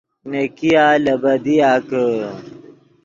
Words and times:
نیکیا 0.29 0.85
لے 1.03 1.13
بدیا 1.21 1.71
کہ 1.87 2.03